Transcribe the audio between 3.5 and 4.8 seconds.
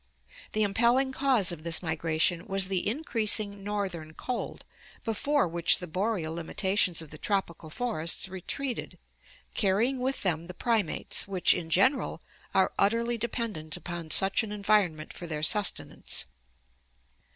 northern cold,